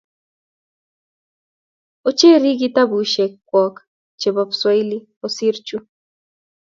Ocherin 2.07 2.59
kitapusyek 2.59 3.31
kwok 3.49 3.75
chepo 4.19 4.43
pswaili 4.51 4.97
osir 5.25 5.55
chu. 5.67 5.77